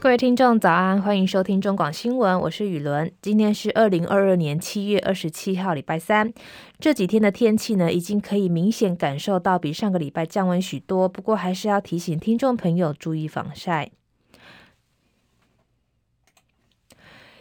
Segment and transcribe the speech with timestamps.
[0.00, 3.10] 各位听众早安，欢迎收听中广新闻，我是雨伦。
[3.20, 6.32] 今天是二零二二年七月二十七号，礼拜三。
[6.78, 13.90] 这几天的天气呢，已经可以明显感受到比上个礼拜降温许多，不过还是要提醒听众朋友注意防晒。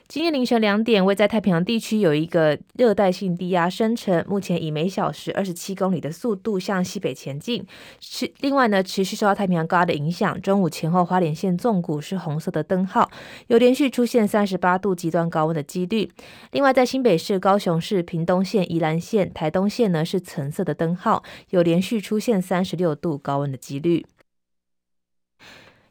[0.08, 7.66] 今天凌晨两点，位在太平洋地区有一个热带性低压生成，目前以每小时二十七公里的速度向西北前进。
[8.00, 13.12] 持另外呢，持续受到太平洋高压的影响，中午前后花莲县纵谷是红色的灯号，
[13.48, 16.10] 有连续出现三十八度极端高温的几率。
[16.54, 24.06] 另外，在新北市、高雄市、屏东县、宜兰县、台东县呢是橙色的灯号，有连续出现三十六度高温的几率。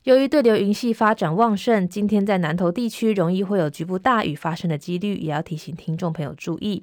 [0.07, 6.81] 由于对流云系发展旺盛，今天在南投地区容易会有局部大雨发生的几率，也要提醒听众朋友注意。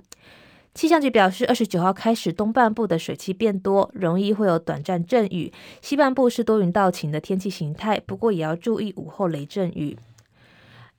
[0.73, 9.97] 气象局表示，二十九号开始东半部的水汽变多，容易会有短暂阵雨；西半部是多云到晴的天气形态，不过也要注意午后雷阵雨。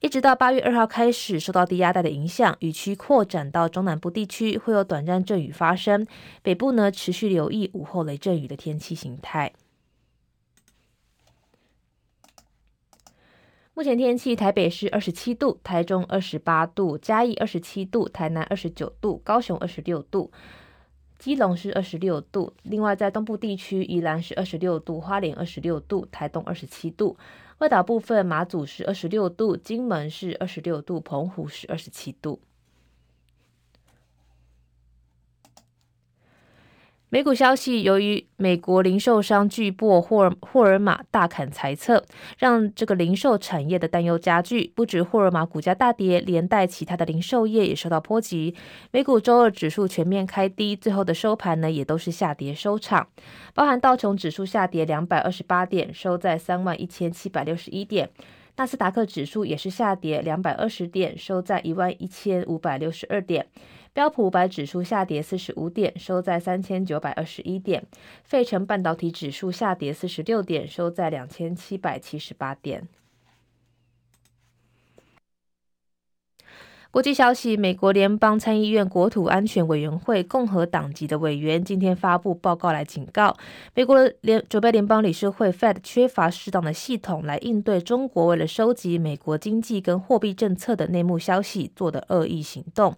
[0.01, 6.07] 一直到八月二号开始，受到低压带的影响，雨区扩展到中南部地区，会有短暂阵雨发生。
[6.43, 9.53] 北部呢，持续留意午后雷阵雨的天气形态。
[13.77, 20.31] 目前天气：台北是二十七度，台中二十八度，嘉义二十七度，台南二十九度，高雄二十六度，
[21.19, 22.53] 基隆是二十六度。
[22.63, 27.17] 另外，在东部地区，宜兰是二十六度，花莲二十六度，台东二十七度。
[27.59, 32.41] 外岛部分，马祖是二十六度，金门是二十六度，澎湖是二十七度。
[37.15, 42.05] 美股消息，由于美国零售商巨擘霍尔霍尔玛大砍财测，
[42.39, 44.73] 让这个零售产业的担忧加剧。
[44.75, 48.57] 不止霍尔玛股价大跌，连带其他的零售业也受到波及。
[48.91, 53.07] 美股周二指数全面开低，最后的收盘呢也都是下跌收场，
[53.55, 58.09] 包含道琼指数下跌两百二十八点，收在三万一千七百六十一点；
[58.57, 63.47] 纳斯达克指数也是下跌两百二十点，收在一万一千五百六十二点。
[63.95, 67.87] 标普五百指数下跌四十五点，收在三千九百二十一点。
[68.25, 72.89] 费城半导体指数下跌四十六点，收在两千七百七十八点。
[76.91, 83.37] 国际消息：美国联邦参议院国土安全委员会共和党籍的委员今天发布报告来警告，
[83.75, 92.97] 美国联准备联邦理事会 Fed 缺乏适当的系统来应对中国为了收集美国经济跟货币政策的内幕消息做的恶意行动。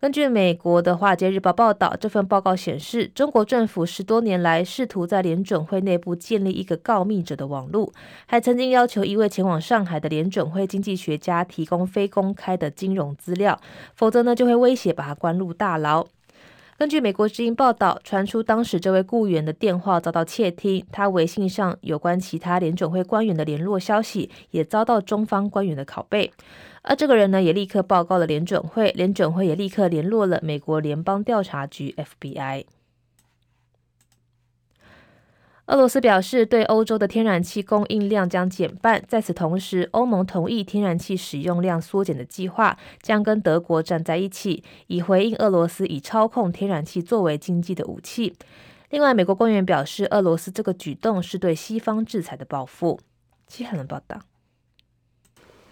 [0.00, 7.92] 根据美国的《华尔街日报》报道，这份报告显示，中国政府十多年来试图在联准会内部建立一个告密者的网络，
[8.24, 13.60] 还曾经要求一位前往上海的联准会经济学家提供非公开的金融资料，
[13.94, 16.06] 否则呢就会威胁把他关入大牢。
[16.80, 26.32] 根据美国之音报道，传出当时这位雇员的电话遭到窃听，他微信上有关其他联准会官员的联络消息也遭到中方官员的拷贝。
[26.80, 32.64] 而这个人呢，也立刻报告了联准会，联准会也立刻联络了美国联邦调查局 FBI。
[35.70, 39.00] 俄罗斯表示，对欧洲的天然气供应量将减半。
[39.06, 48.34] 在此同时，欧盟同意天然气使用量缩减的计划，将跟德国站在一起，以回应俄罗斯以操控天然气作为经济的武器。
[48.88, 52.98] 另外，美国官员表示，俄罗斯这个举动是对西方制裁的报复。
[53.46, 54.20] 其他人报道。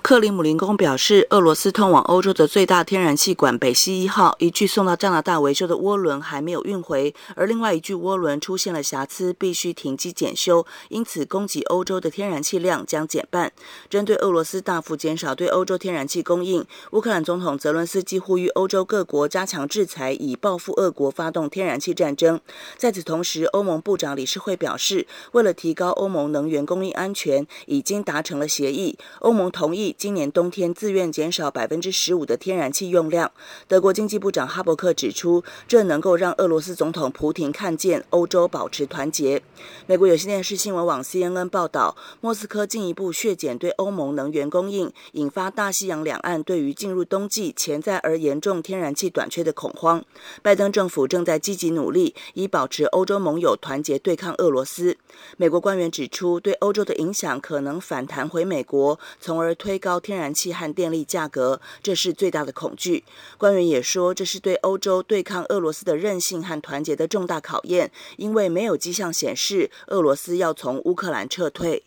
[0.08, 13.52] 克里姆林宫表示，俄罗斯通往欧洲的最大天然气管北溪一号一具送到加拿大维修的涡轮还没有运回，而另外一具涡轮出现了瑕疵，必须停机检修，因此供给欧洲的天然气量将减半。
[13.90, 22.40] 针对俄罗斯大幅减少对欧洲天然气供应，乌克兰总统泽伦斯基呼吁欧洲各国加强制裁，以报复俄国发动天然气战争。
[22.78, 29.94] 在此同时，欧盟部长理事会表示，为了提高欧盟能源供应安全，已经达成了协议，欧盟同意。
[29.98, 33.32] 今年冬天自愿减少百分之十五的天然气用量。
[33.66, 39.42] 德国经济部长哈伯克指出，这能够让俄罗斯总统普廷看见欧洲保持团结。
[39.88, 50.04] 美国有线电视新闻网 CNN 报道，莫斯科进一步削减对欧盟能源供应，引发大西洋两岸对于进入冬季潜在而严重天然气短缺的恐慌。
[50.42, 54.96] 拜登政府正在积极努力，以保持欧洲盟友团结对抗俄罗斯。
[55.36, 60.00] 美国官员指出，对欧洲的影响可能反弹回美国，从而推高。
[60.00, 63.04] 天然气和电力价格，这是最大的恐惧。
[63.36, 71.84] 官员也说，这是对欧洲对抗俄罗斯的韧性和团结的重大考验，因为没有迹象显示俄罗斯要从乌克兰撤退。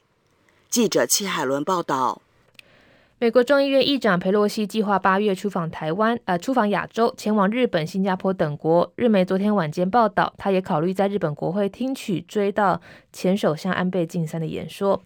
[0.69, 2.21] 记者戚海伦报道。
[3.19, 8.91] 美国众议院议长裴洛西计划八月出访台湾，呃，出访亚洲，前往日本、新加坡等国。
[8.95, 12.79] 日媒昨天晚间报道，他也考虑在日本国会听取追悼
[13.13, 15.03] 前首相安倍晋三的演说。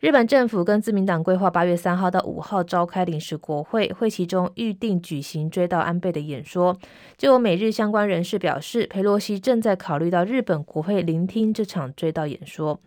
[0.00, 6.78] 日本政府跟自民党规划八月三号到五号召开临时国会，会期中预定举行追悼安倍的演说。
[7.16, 12.78] 就有美日相关人士表示，佩洛西正在考虑到日本国会聆听这场追悼演说。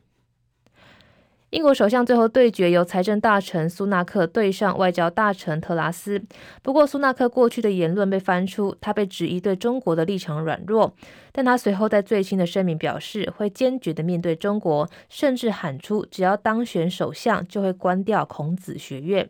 [1.52, 6.24] 英国首相最后对决由财政大臣苏纳克对上外交大臣特拉斯。
[6.62, 10.96] 不过，苏纳克过去的言论被翻出，他被质疑对中国的立场软弱。
[11.34, 19.30] 但他随后在最新的声明表示，会坚决地面对中国，甚至喊出只要当选首相就会关掉孔子学院。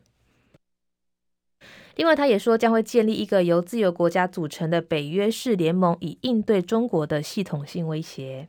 [1.95, 8.47] 另外，他也说将会建立一个由自由国家组成的北约式联盟，以应对中国的系统性威胁。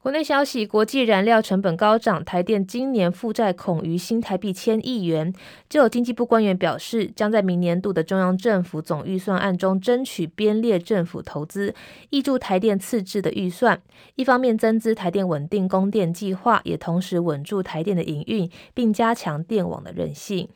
[0.00, 5.34] 国内消息，国际燃料成本高涨，台电今年负债恐逾新台币千亿元。
[5.68, 11.74] 就有经济部官员表示，将在明年度的中央政府总预算案中争取编列政府投资，
[12.12, 13.82] 挹注台电次制的预算。
[14.14, 20.48] 一方面增资台电稳定供电计划，也同时稳住台电的营运，并加强电网的韧性。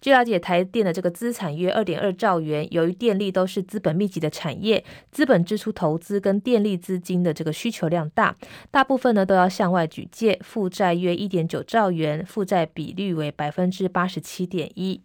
[0.00, 2.66] 据了解，台电的这个资产约二点二兆元。
[2.72, 4.82] 由于电力都是资本密集的产业，
[5.12, 8.34] 资本支出投资跟电力资金的这个需求量大，
[8.70, 15.02] 大部分呢都要向外举借，负债约一点九兆元，负债比率为百分之八十七点一。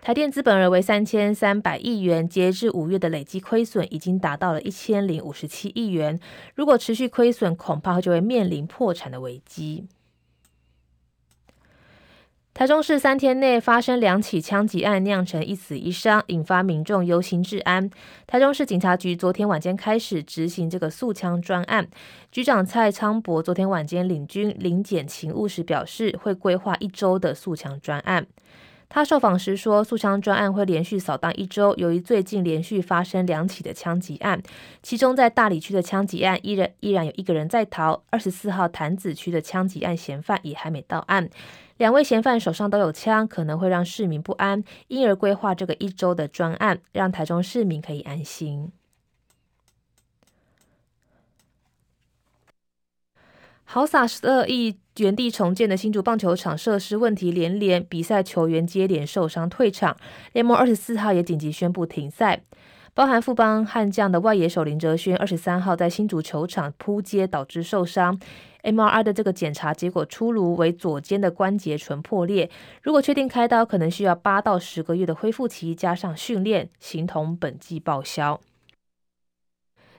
[0.00, 6.18] 台电资本额为三千三百亿元，截至五月的累计亏损已经达到了一千零五十七亿元。
[6.54, 9.86] 如果持续亏损，恐怕就会面临破产的危机。
[12.58, 17.88] 台中市三天内发生两起枪击案，酿成一死一伤，引发民众忧心治安。
[18.26, 21.86] 台中市警察局昨天晚间开始执行这个速枪专案，
[22.32, 28.26] 局长蔡昌博昨天晚间领军临检勤务时表示，会规划一周的速枪专案。
[28.88, 34.42] 他受访时说，速枪专案会连续扫荡一周，由于最近连续发生两起的枪击案，
[34.82, 41.28] 其中在大理区的枪击案依然依然有一个人在逃，二十四号潭子区的枪击案嫌犯也还没到案。
[41.76, 48.72] 两位嫌犯手上都有枪，可能会让市民不安，因而规划这个一周的专案，让台中市民可以安心。
[53.70, 59.94] 豪撒十二亿原地重建的新竹棒球场设施问题连连，比赛球员接连受伤退场，
[60.32, 62.40] 联盟二十四号也紧急宣布停赛。
[62.94, 68.18] 包含富邦悍将的外野手林哲轩，二十三号在新竹球场扑接导致受伤
[68.62, 72.48] ，MRI 的这个检查结果出炉为左肩的关节唇破裂，
[72.82, 78.40] 如果确定开刀，可能需要八到十个月的恢复期，加上训练，形同本季报销。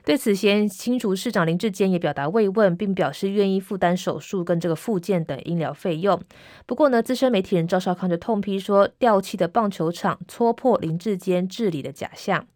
[0.04, 6.20] 对此前，新竹市长林志坚也表达慰问，并表示愿意负担手术跟这个复健等医疗费用。
[6.66, 12.46] 不过呢，资深媒体人赵少康就痛批说，掉漆的棒球场戳破林志坚治理的假象。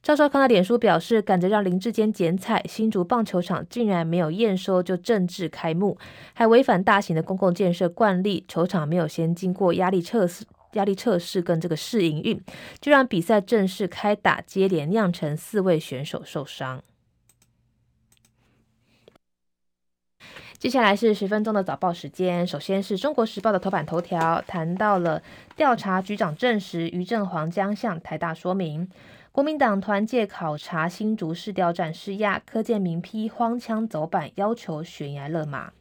[0.00, 5.96] 赵少康的脸书表示，赶着让林志坚剪彩，新竹棒球场竟然没有验收就正式开幕，
[6.34, 12.40] 还违反大型的公共建设惯例，球场没有先经过压力测试、压力测试跟这个试营运，
[12.80, 16.82] 就让比赛正式开打，接连酿成四位选手受伤。
[20.56, 25.22] 接下来是十分钟的早报时间，首先是中国时报的头版头条，谈到了
[25.56, 28.88] 调查局长证实于振煌将向台大说明。
[29.30, 35.72] 国民党团借考察新竹市调站施压，柯建铭批荒腔走板，要求悬崖勒马。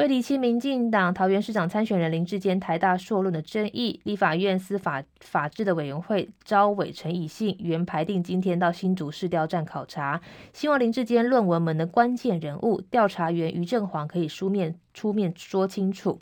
[0.00, 10.18] 为厘清民进党桃园市长参选人林志坚台大硕论的争议，立法院司法法制的委员会召委陈以信原排定今天到新竹市调站考察，
[10.54, 16.18] 希望林志坚论文门的关键人物调查员于正煌可以书面出面说清楚。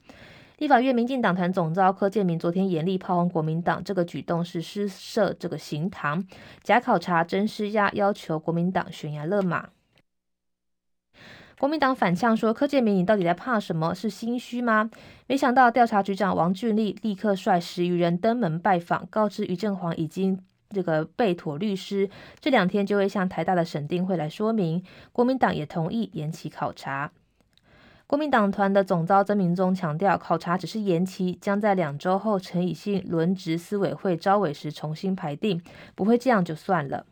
[0.56, 6.26] 立法院民进党团总召柯建铭昨天严厉炮轰国民党，这个举动是施设这个刑堂，
[6.64, 9.68] 假考察真施压，要求国民党悬崖勒马。
[11.58, 13.92] 国民党反呛说：“柯建铭，你到底在怕什么？
[13.92, 14.88] 是心虚吗？”
[15.26, 24.82] 没想到调查局长王俊立立刻率十余人登门拜访，告知于正煌已经这个被妥律师，这两天就会向台大的审定会来说明。
[25.10, 27.10] 国民党也同意延期考察。
[28.06, 35.60] 国民党团的总召曾明宗强调，考察只是延期，将在两周后陈以信轮值司委会招委时重新排定，
[35.96, 37.04] 不会这样就算了。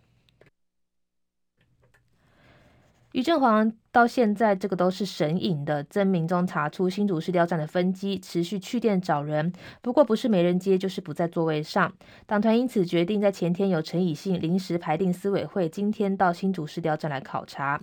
[3.16, 11.90] 于正煌到现在这个都是神隐的，曾明中查出新竹市调站的分机，持续去电找人，不过不是没人接，就是不在座位上。
[12.26, 17.80] 党团因此决定在前天由陈以信临时排定司委会，今天到新竹市调站来考察。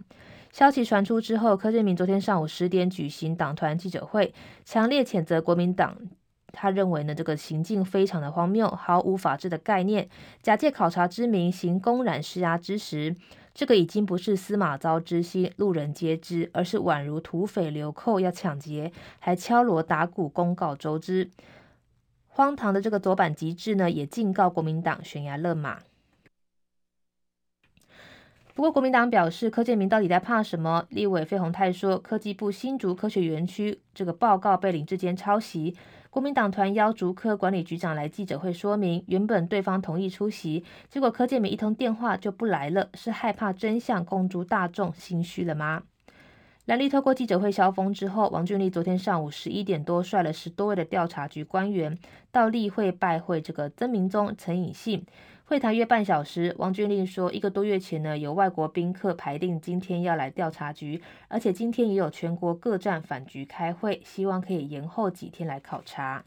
[0.51, 4.31] 消息传出之后，柯建铭昨天上午十点举行党团记者会，
[4.63, 5.97] 强烈谴责国民党
[6.51, 10.07] 他认为呢，这个行径非常的荒谬，毫无法治的概念，
[10.43, 13.15] 假借考察之名行公然施压之实，
[13.53, 21.29] 这个已经不是司马昭之心，路人皆知，而是宛如土匪流寇要抢劫，还敲锣打鼓公告周知。
[22.27, 25.81] 荒唐的这个左板极致呢，也警告国民党悬崖勒马。
[28.55, 30.85] 不过，国民党表示，柯建铭到底在怕什么？
[30.89, 35.75] 立委费鸿泰说，科技部新竹科学园区这个报告被林志坚抄袭。
[36.13, 45.81] 国民党团邀竹科管理局长来记者会说明，原本对方同意出席，结果柯建铭一通电话就不来了，是害怕真相公诸大众，心虚了吗？
[46.65, 51.97] 蓝绿透过记者会消风之后，王俊立昨天上午十一点多率了十多位的调查局官员
[52.31, 55.03] 到例会拜会这个曾明宗、陈以信。
[55.45, 66.23] 会谈约半小时，王俊立说，一个多月前呢，有外国宾客排定今天要来调查局，而且今天也有全国各站反局开会，希望可以延后几天来考察。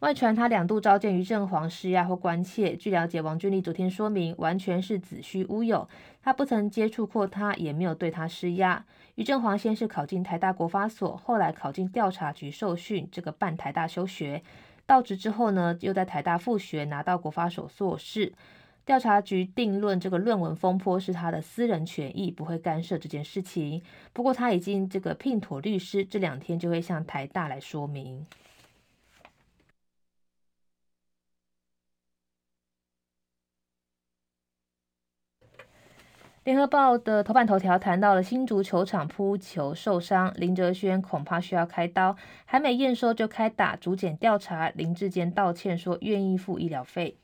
[0.00, 5.88] 外传他两度召见于正煌施压或关切，据了解，王俊立昨天说明完全是子虚乌有，
[6.20, 8.84] 他不曾接触过他，也没有对他施压。
[9.14, 14.42] 于正煌先是考进台大国发所，后来考进调查局受训，这个半台大休学。
[14.86, 18.32] 到职之后呢，又在台大复学，拿到国发所硕士。
[18.84, 23.80] 调查局定论这个论文风波是他的私人权益，不会干涉这件事情。
[24.12, 28.26] 不过他已经这个聘妥律师，这两天就会向台大来说明。
[36.44, 44.68] 联合报的头版头条谈到了新竹球场扑球受伤，林哲轩恐怕需要开刀，还没验收就开打，主检调查。
[44.70, 47.16] 林志坚道歉说愿意付医疗费。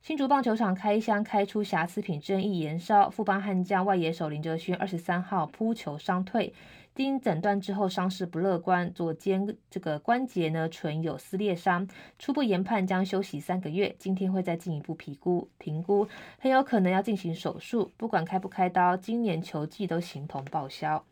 [0.00, 6.54] 新竹棒球场开箱开出瑕疵品争议延烧，富邦悍将外野手林哲轩二十三号扑球伤退。
[6.94, 13.94] 经诊断之后，伤势不乐观，左肩这个关节呢唇有撕裂伤，初步研判将休息三个月。
[13.98, 16.06] 今天会再进一步评估，评估
[16.38, 17.90] 很有可能要进行手术。
[17.96, 21.02] 不管开不开刀，今年球季都形同报销。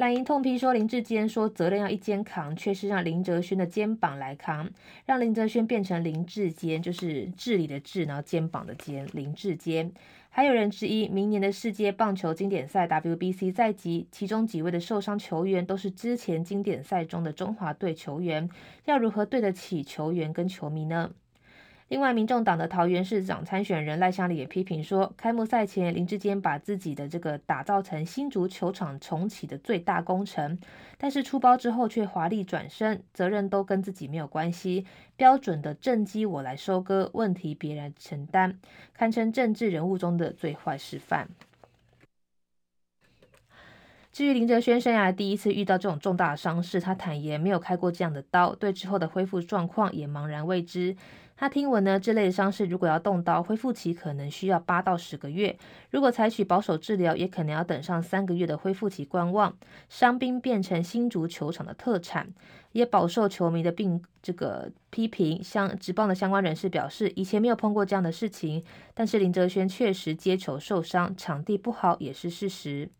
[0.00, 4.66] 蓝营痛批说林志坚说责任要一肩扛，却是让林哲瑄的肩膀来扛，
[5.04, 9.92] 让林哲轩变成林志坚，就是治理的治，然后肩膀的肩，林志坚。
[10.30, 18.48] 还有人质疑，明年的世界棒球经典赛 WBC 在即，其中几位的受伤球员都是之前经典赛中的中华队球员，
[18.86, 21.10] 要如何对得起球员跟球迷呢？
[21.90, 30.56] 另外，民众党的桃园市长参选人赖香伶也批评说，开幕赛前林志坚把自己的这个打造成新足球场重启的最大工程，
[30.96, 38.60] 但是出包之后却华丽转身，责任都跟自己没有关系，标准的政绩我来收割，问题别人承担，
[38.94, 41.28] 堪称政治人物中的最坏示范。
[44.12, 50.96] 至于林哲瑄生涯第一次遇到这种重大的伤势，他坦言没有开过这样的刀，对之后的恢复状况也茫然未知。
[51.40, 55.56] 他听闻呢，这类的伤势如果要动刀，恢复期可能需要八到十个月；
[55.88, 59.56] 如果采取保守治疗，也可能要等上三个月的恢复期观望。
[59.88, 62.28] 伤兵变成新竹球场的特产，
[62.72, 65.42] 也饱受球迷的并这个批评。
[65.42, 72.90] 相职棒的相关人士表示，以前没有碰过这样的事情，但是林哲瑄确实接球受伤，场地不好也是事实。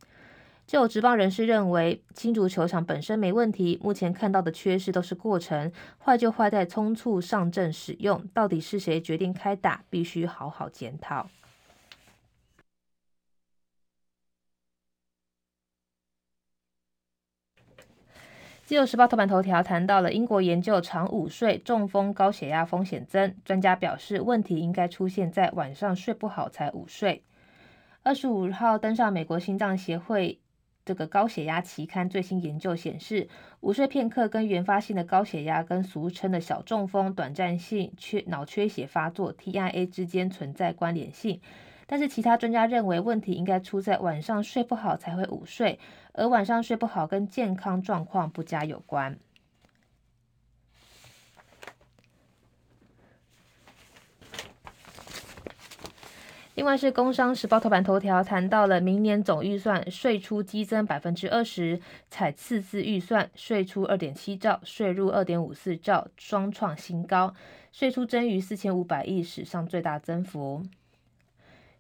[0.71, 8.25] 就有职棒人士认为，新竹球场本身没问题，目前看到的缺失都是过程，坏就坏在匆促上阵使用。
[8.33, 11.29] 到底是谁决定开打，必须好好检讨。
[18.65, 27.25] 自由时报头版头条谈到了英国研究常午睡，中风、高血压风险增，专家表示问题应该出现在晚上睡不好才午睡。
[28.05, 30.39] 二十五号登上美国心脏协会。
[30.85, 33.29] 这个高血压期刊最新研究显示，
[33.61, 41.41] 午睡片刻跟原发性的高血压跟俗称的小中风、短暂性缺脑缺血发作 （TIA） 之间存在关联性。
[41.87, 45.79] 但是其他专家认为，问题应该出在晚上睡不好才会午睡，
[46.13, 49.19] 而晚上睡不好跟健康状况不佳有关。
[56.57, 61.81] 另外是《工商时报》头版头条谈到了明年总预算税出激增百分之二十，
[62.11, 67.33] 采次次预算，税出二点七兆，税入二点五四兆，双创新高，
[67.73, 70.63] 税出增逾四千五百亿，史上最大增幅。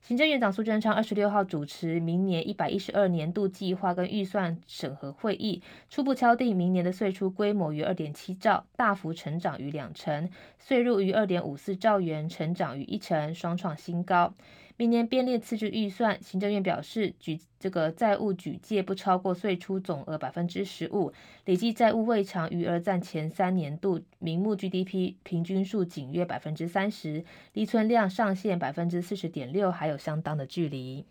[0.00, 10.26] 行政院长苏贞昌二十六号主持明年一百一十二年度计划跟预算审核会议，初步敲定明年的税出规模于二点七兆，大幅成长于两成；
[10.58, 14.32] 税入于二点五四兆元，成长于一成，双创新高。
[14.80, 21.12] 明年编列次序预算，行政院表示，举这个债务举借不超过岁出总额百分之十五，
[21.44, 27.22] 累计债务未偿余额占前三年度名目 GDP 平均数仅约百分之三十，
[27.52, 31.04] 离存量上限百分之四十点六还有相当的距离。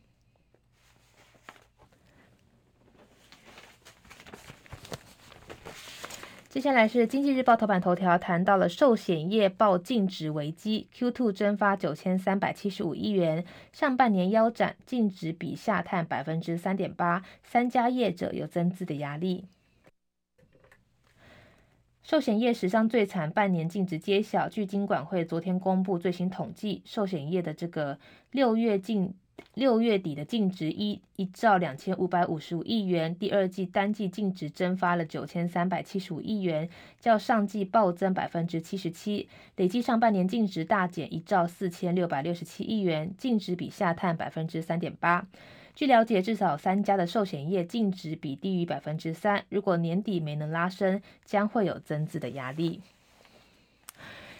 [6.49, 19.45] 接下来是经济日报头版头条，谈到了寿险业报净值危机，Q2 蒸发九千三百七十五亿元，上半年腰斩，净值比下探百分之三点八，三家业者有增资的压力。
[22.01, 27.99] 寿险业史上最惨，半年净值揭晓，据金管会昨天公布最新统计，寿险业的这个
[28.31, 29.13] 六月净。
[29.53, 36.69] 六月底的净值一一兆两千五百五十五亿元，第二季单季净值蒸发了九千三百七十五亿元，
[36.99, 45.27] 较上季暴增百分之七十七，累计上半年净值大减一兆四千六百六十七亿元，净值比下探百分之三点八。
[45.75, 52.81] 据了解，至少三家的寿险业净值比低于百分之三，如果年底没能拉升，将会有增资的压力。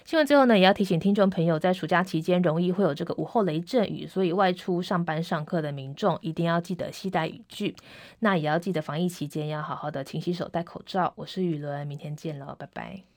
[0.09, 7.75] 新闻最后呢，也要提醒听众朋友，在暑假期间容易会有这个午后雷阵雨，所以外出上班上课的民众一定要记得携带雨具。
[8.17, 11.13] 那也要记得防疫期间要好好的勤洗手、戴口罩。
[11.15, 13.09] 我是雨伦，明天见了，拜拜。